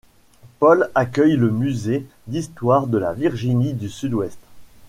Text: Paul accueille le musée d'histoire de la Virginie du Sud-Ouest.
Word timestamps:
Paul 0.57 0.89
accueille 0.95 1.35
le 1.37 1.51
musée 1.51 2.07
d'histoire 2.25 2.87
de 2.87 2.97
la 2.97 3.13
Virginie 3.13 3.73
du 3.73 3.87
Sud-Ouest. 3.87 4.39